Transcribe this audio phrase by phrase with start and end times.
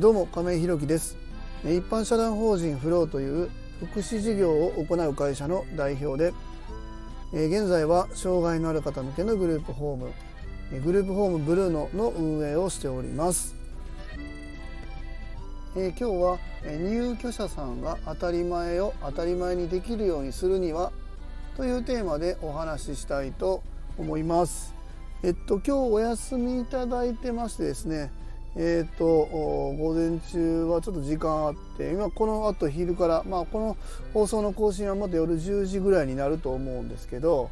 [0.00, 1.18] どうも亀井弘樹です。
[1.62, 3.50] 一般社団法人フローという
[3.80, 6.32] 福祉事業を行う会社の代表で
[7.34, 13.54] 現在は障害のある方向けのグループホームグループホームブルーノの運営をしております。
[15.74, 20.92] 今日は入居者さんが当たり前を当たり前にできるようにするには
[21.58, 23.62] というテーマでお話ししたいと
[23.98, 24.72] 思います。
[25.22, 28.10] えっと今日お休みいただいてましてですね
[28.56, 33.76] えーと、午前中はちょっと時間あって今このあと昼から、まあ、この
[34.12, 37.50] 放送の更新はまた夜10時ぐらいになると思うんですけど、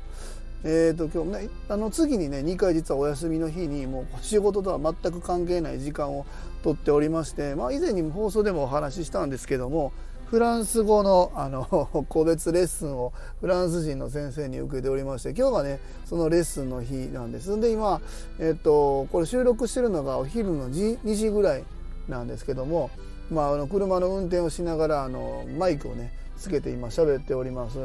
[0.65, 6.27] えーと、今日ねあの次にね2回実はお休みの日にもう仕事とは全く関係ない時間を
[6.65, 9.93] とっておりまして、まあ、以前にも放送でもお話ししたんですけども
[10.31, 11.65] フランス語のあの
[12.09, 18.01] 個別レッスンをフランス人の先生に受けておりまして今日がねそのレッスンの日なんですで今、
[18.39, 21.65] えっと、これ収録してるのがお昼の2時ぐらい
[22.09, 22.91] なんですけども、
[23.31, 27.79] まあ、あの車の運転をしながらあのマイクをねつけて今喋っております。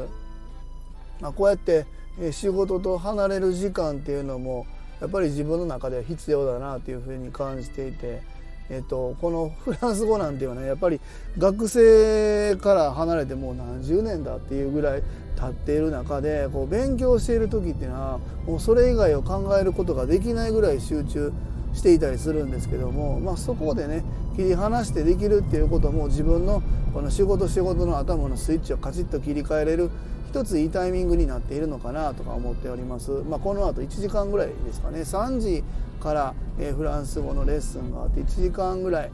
[1.20, 1.86] まあ、こうやって
[2.30, 4.66] 仕事と離れる時間っていうのも
[5.00, 8.33] やっぱり自分の中では必要だなというふうに感じていて。
[8.70, 11.00] えっと、このフランス語なんていうのはねやっぱり
[11.36, 15.02] 学生から離れてもう何十年だっていうぐらい
[15.36, 21.32] 経っている中でこう勉強している時っていうのはもうそれ以外を考えることができないぐらい集中
[21.74, 24.04] していたりするんですけども、まあ、そこでね
[24.36, 29.90] 切り離してできるっていうことも自分のこの仕事仕事の頭のスイッチをカチッと切り替えれる
[30.34, 33.12] 一ついいタイミングになっているのかなとか思っております。
[33.12, 35.62] まあ、この後1時間ぐらいですかね3時
[36.00, 39.12] から、えフランス語のレッスンがあって1時間ぐらい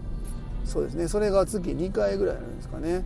[0.64, 3.04] そうですねそれが月2回ぐらいなんですかね。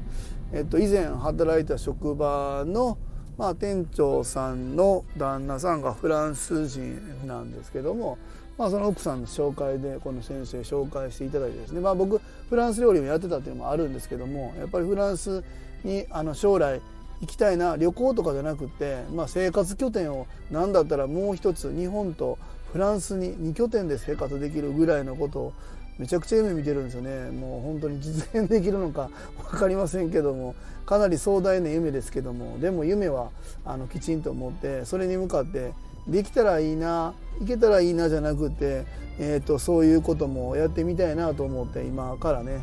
[0.53, 2.99] えっと、以前働いた職場の、
[3.37, 8.19] まあ、店長さんの旦那さんがフランス人なんですけども、
[8.57, 15.43] まあ、その奥さんの紹介でこの先生紹介していただいてですね、まあ、僕フランス料理もやってたっていうのもあるんですけどもやっぱりフランス
[15.83, 16.81] にあの将来
[17.21, 22.39] 行きたいな旅行とかじゃなくて、まあ、生活拠点を何だったらもう一つ日本と
[22.73, 25.53] フランスに2拠点で生活できるぐらいのことを
[25.99, 27.31] めちゃくちゃ夢見てるんですよね。
[27.31, 29.11] もう本当に実現できるのか
[29.51, 33.31] 分かりませんけどもかなり壮大な夢ですけどもでも夢は
[33.65, 35.73] あのきちんと思ってそれに向かって
[36.09, 38.85] できたらいいな行けたらいいなじゃなくて、
[39.19, 42.63] えーと、そういうこともやってみたいなと思って今からね、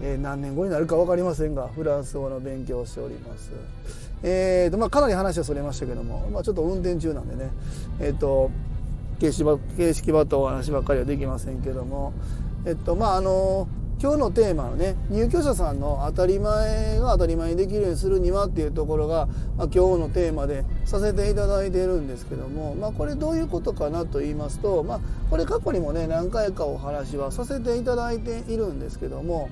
[0.00, 3.52] えー、何年後になるか分かりませんがフランス語の勉強をしております。
[4.22, 7.50] えーとまあ、かなり話はそれましたけども、まあ、ちょっと運転中なんでね、
[8.00, 8.50] えーと
[9.20, 9.44] 形式
[9.76, 12.14] 形式ばとお話ばっかりはできませんけども
[12.64, 13.68] えっとまああの
[14.02, 19.26] 今日のテーマのね入居者さんの当たり前が当たり前にできるようにするにはっていうところが、
[19.58, 29.50] まあ、今日のテーマでさせていただいているんですけども、まあ、これどういうことかなと言いますと、まあ、これ過去にもね何回かお話はさせていただいているんですけども、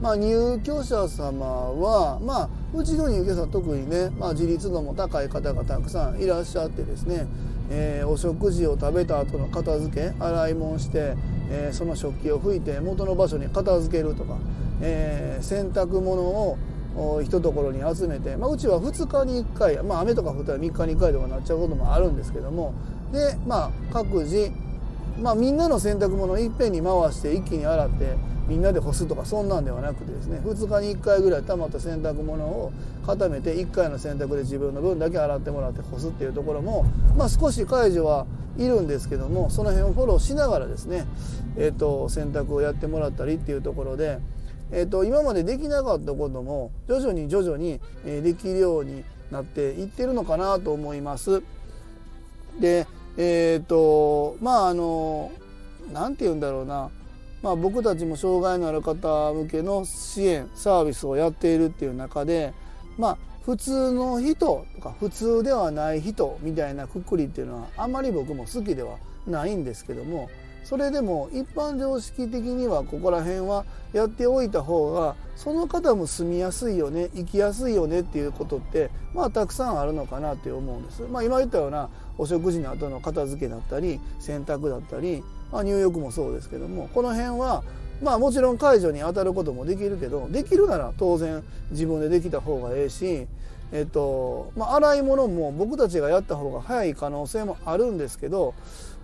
[0.00, 7.26] まあ、入居者様は、まあ、うちの入居者特にね、まあ、自立度も高い方がたくさんいらっしゃってですね
[7.70, 11.14] えー、お食事を食べた後の片付け洗い物して、
[11.50, 14.36] えー、その食器を拭いて元の場所に片付けるとか、
[14.80, 16.58] えー、洗濯物を
[17.22, 22.72] 一ところに集めて、まあ、うちは2日に1回、まあ、雨とか降ったら3日に1回とかなっちゃうこともあるんですけども
[23.12, 24.50] で、まあ、各自、
[25.20, 28.16] まあ、みんなの洗濯物をいっぺんに回して一気に洗って
[28.48, 32.72] みんなで干すとかそんなんではなくてですね2日に1回ぐらいたまった洗濯物を
[33.04, 36.84] 固めて1回の洗濯で自分の分だけ洗ってもらって干すっていうところも、
[37.16, 38.26] まあ、少し解除は
[38.58, 41.06] いるんですけどもその辺をフォローしながらですね、
[41.56, 44.18] えーと、洗濯をやってもらったりっていうところで、
[44.70, 51.42] えーと、今までできなかったことも徐々に徐々にできるようになっていってるのかなと思います。
[52.60, 55.32] でえっ、ー、とまああの
[55.92, 56.90] 何て言うんだろうな。
[57.42, 62.52] まあ、僕たちも障害のある方向けの支援サービスをやっているっていう中で、
[62.98, 68.96] まあ、普通の人とか普通ではない人みたいなくくりっていうのはあんまり僕も好きでは
[69.28, 70.28] ないんですけども
[70.68, 81.02] それでも一般常識的にはここら辺はやっておいた方がその方も住みやすいよね生きやすいよねっていうことってまあたくさんあるのかなって思うんです。
[81.02, 85.22] まあ、今言ったようなお食事の後の片付けだったり洗濯だったり
[85.52, 87.62] まあ、入浴もそうですけどもこの辺は
[88.02, 93.26] まあもちろん解除に当たることもできるけどできるなら当然自分でできた方がええし、
[93.72, 98.54] えっとまあ、洗い物も僕たちがやった方が早い可能性もあるんですけど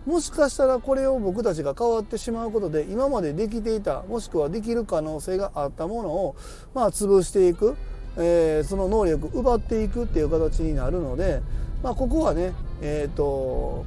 [0.06, 6.36] もしかしたらこれを僕たちが変わってしまうことで今までできていたもしくはできる可能性があったものを
[6.74, 7.76] まあ潰していく、
[8.16, 11.40] えー、その能力奪っていくっていう形になるので、
[11.82, 13.84] まあ、ここはねえっ、ー、と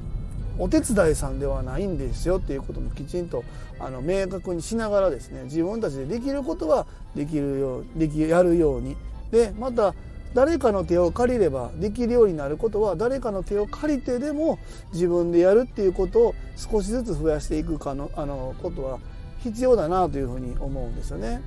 [0.58, 3.44] お手伝いさんではないんですよっていうこともきちんと
[3.78, 8.96] あの明確にしながらですね自分たちでできることはできるようできやるように。
[9.30, 9.94] でまた
[10.36, 14.58] 誰かの手を借りればできるようになることは誰かの手を借りてでも
[14.92, 18.98] 自分でやるっていうことを少しずつ増やしていくかのあのことは
[19.42, 21.40] 必要だなというふうに思うんですよね。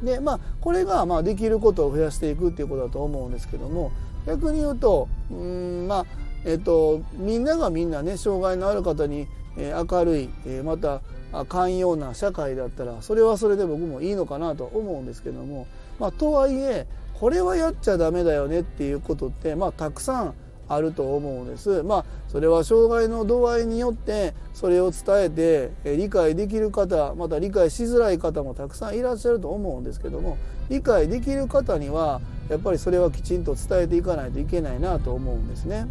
[0.00, 3.90] でまあこれがまあできることを増やしていくっていうことだと思うんですけども
[4.26, 6.06] 逆に言うとうんまあ
[6.44, 11.00] えっとみんながみんなね障害のある方に、え、明るい、え、また
[11.48, 15.66] 寛容な社会だったらそれはそれで僕もいいのかなと思うんですけども、
[15.98, 16.86] まあ、とはいえ
[17.18, 20.34] これはやっちゃダメだよねっていうことって、まあ、たくさん
[20.68, 21.82] あると思うんです。
[21.82, 30.36] まあそれは障害の度合いによってそれを伝えて理解できる方また理解しづらい方もたくさんいらっしゃると思うんですけども
[30.68, 32.20] 理解できる方には
[32.50, 35.86] やっぱりそれはきちんと伝えていかないといけないなと思うんですね。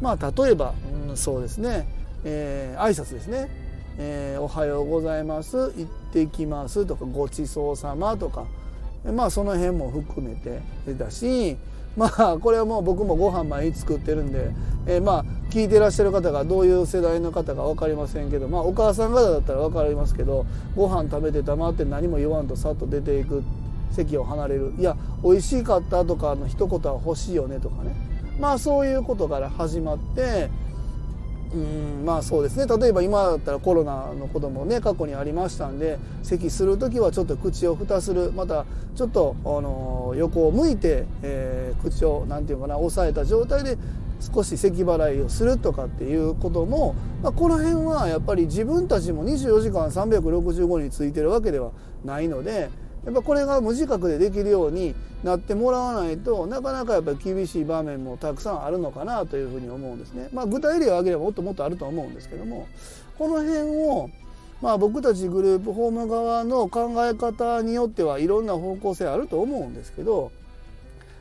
[0.00, 0.72] まあ例えば、
[1.08, 1.86] うん、そうですね、
[2.24, 3.50] えー、挨拶ですね、
[3.98, 8.46] えー、おはようございます行ってきますとかごちそうさまとか
[9.04, 10.60] まあその辺も含めて
[10.94, 11.56] だし
[11.96, 14.50] まあこれはもう僕もご飯毎日作ってるんで、
[14.86, 23.42] えー、まあ聞いてらっしゃる方がどういう世代の方か分かりませんけどまあお母さん方だったら分かりますけどご飯食べて黙って何も言わんとさっと出ていく
[23.90, 24.72] 席を離れる。
[24.78, 27.94] いや美味しかったとかの一言は欲しいよねとかね。
[28.38, 30.48] まあそういうことから始まって
[31.52, 32.66] うんまあそうですね。
[32.66, 43.78] 例えば今だったらコロナのこともね過去にありましたんで咳する時はちょっと口を蓋するまたちょっと、あの横を向いて、えー、口を何て言うかな押さえた状態で
[44.20, 51.72] 少し咳払いをするとかっていうことも、まあ、この辺はやっぱり自分たちも24時間365日ついてるわけでは
[52.04, 52.68] ないので
[53.04, 54.94] やっぱこれが無自覚でできるように
[55.24, 60.28] なってもらわないとなかなかやっぱり厳しい場面もたくさんあるのかなというふうに思うんですね。
[60.32, 62.68] まあ、具体例を挙げればもっともっとあると思うんですけども
[63.18, 64.10] この辺を
[64.60, 70.30] まあ僕たちグループホーム側の考え方によってはいろんな方向性あると思うんですけど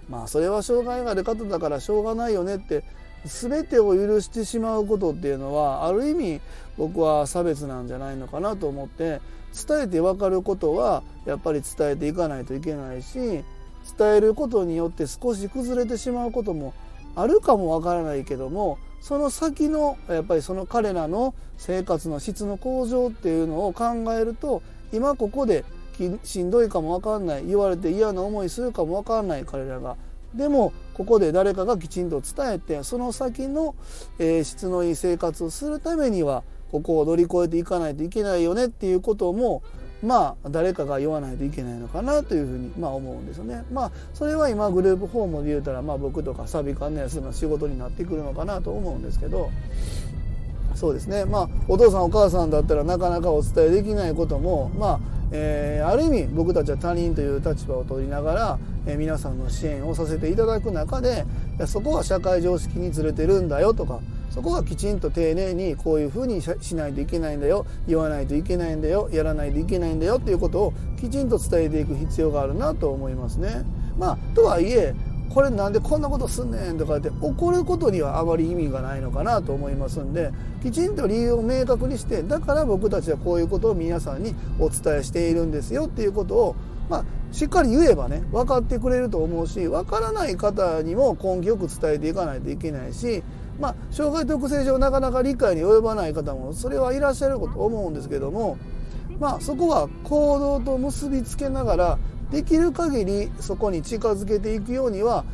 [0.10, 2.84] まあそれは障害がある方だからしょうがないよねって
[3.26, 6.42] 全てを許してしまうことっていうのはある意味
[6.78, 9.22] 僕は差別なんじゃないのかなと思って
[9.68, 13.44] 伝えて分かることはやっぱり伝えていかないといけないし
[13.98, 16.74] 伝えることによって少し崩れてしまうことも
[17.16, 24.62] あるかもわからないけどもその先のやっぱりその彼らの生活の質の向上っていうのを考えると
[24.94, 25.66] 今ここで
[26.24, 29.98] しんどいかもわかんない言われて嫌な思いするかもわかんない彼らが。
[30.34, 33.74] でもここで誰かがきちんと伝えてその先の、
[34.20, 36.44] えー、質のいい生活をするためには
[36.74, 39.64] ここを乗り越えていかないといけないよねっていうことも
[40.04, 43.64] まあ誰かが言わないといけないのかなというふうにまあ思うんですよね。
[43.72, 49.52] まあそれは今グループホームで言うたらまあ僕とかサビ関連するの仕事になってくるのかなと思うんですけど
[50.76, 61.26] そうですねまあお父さんお母さんだったらなかなかお伝えできないこともまあえー、ある意味僕たちは他人という立場を取りながら、えー、皆さんの支援をさせていただく中で
[61.66, 64.00] そこは社会常識にずれてるんだよとか
[64.30, 73.66] そこはきちんと丁寧にこういうふうにしないといけないんだよ言わないといけないんだよやらないといけないんだよっていうことをきちんと伝えていく必要があるなと思いますね。
[73.98, 74.96] まあ、とはいえ
[75.30, 80.32] これなんでこんなことすんねんとかって怒ることにはあまり意味がないのかなと思いますんで
[80.64, 86.56] きちんと理由を明確にしてだから僕たちはこういうことを皆さんにお伝えしているんですよっていうことを
[86.90, 93.22] まあ、しっかり言えばね分かってくれると思うし分からない方にも根気よく伝えていかないといけないし
[93.60, 98.58] まあ、障害特性上なかなか理解に及ばない方もそれはいらっしゃると思うんですけども、
[99.20, 102.00] まあ、そこは行動と結びつけながら
[102.32, 105.26] できる限りそこに近づけていくようには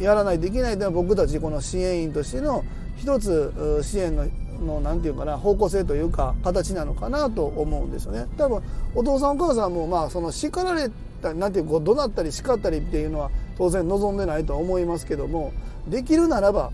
[0.00, 2.64] やらないといけないというのは僕たちこの支援員としての
[2.96, 4.26] 一つ支援の
[4.60, 8.26] のなんていうかな方向性というか形なのかなと思うんですよね。
[8.38, 8.62] 多分
[8.94, 15.52] お父さんお母さんもまあその叱られたなんていうこう怒鳴ったり叱ったりっていうのは当然望んでないとは思いますけども
[15.88, 16.70] できるならば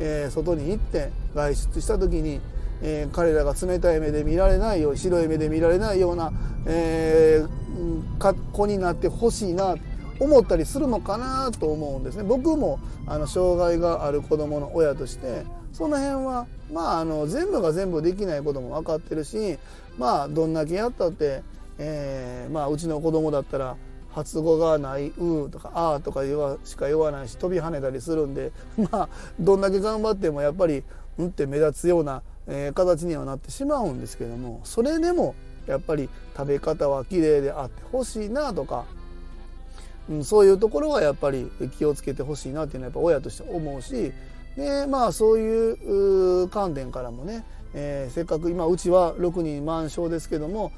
[0.00, 2.40] えー、外に行って外出した時に、
[2.82, 6.32] えー、彼らが冷たい目で見られないよう白い目で見られないような、
[6.66, 9.76] えー、格好になってほしいな
[10.18, 12.24] 思ったりするのかなと思うんですね。
[12.24, 19.58] 僕もあの障害がある子どもの親としてその辺はまああの全部が全部できないことも分かってるし
[19.98, 21.42] まあどんだけやったって、
[21.78, 23.76] えー、まあうちの子供だったら
[24.12, 28.52] 発語がない「う」とか「あ」とか言わしか言わないし飛び跳ねたりするんで
[28.90, 29.08] まあ
[29.38, 30.84] どんだけ頑張ってもやっぱり
[31.20, 35.34] 「うん」って目立つような、え、形にはなってしまうんですけどもそれでも
[35.66, 38.84] やっぱり食べ方は綺麗であってほしいなとか、
[40.08, 44.12] うん、そういうところはやっぱり気をつけてほしいなっていうのはやっぱ親として思うし
[44.56, 50.72] でまあそういう観点からもね、えー、せっかく今うちは6人満床ですけども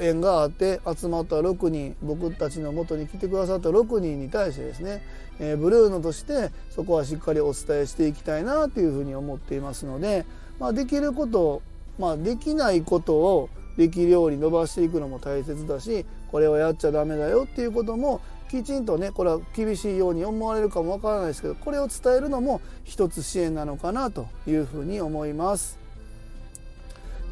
[0.00, 5.02] 縁があって集まった6人僕たちのもとに来てくださった6人に対してですね、
[5.40, 10.24] えー、ブルーノとしてそこはしっかりお伝えしていきたいなというふうに思っていますので、
[10.60, 11.62] まあ、できること
[11.98, 18.20] まあ、できないことをできるように伸ばしていくのも大切だしこれはやっちゃダメだよっていうことも
[18.50, 25.85] きちんとねこれは厳しいように思われるかもわからないですけどこれを伝えるのも一つ支援なのかなというふうに思います。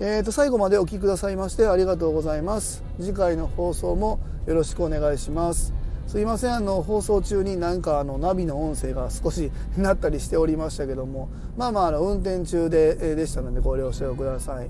[0.00, 2.82] えー、と最後までお聴きくださいましてありがとうございます。
[2.98, 5.72] 次回の放送もよろしくお願いします。
[6.08, 14.68] すいませんあの放送中になんかあのナビの音声が少しなったりしておりましたけどもまあまああの運転中で,、でしたのでご了承ください。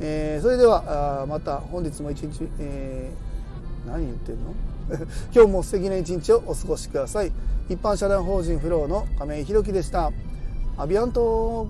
[0.00, 4.54] えー、それではあまた本日も一日、えー、何言ってんの？
[5.34, 7.32] 今日も素敵な一日をお過ごしください
[7.68, 10.12] 一般社団法人フローの亀井宏樹でした
[10.76, 11.66] アビアント